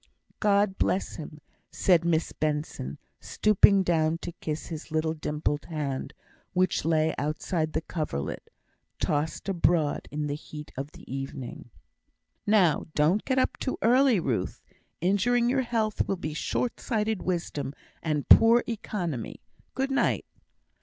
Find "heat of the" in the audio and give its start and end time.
10.33-11.03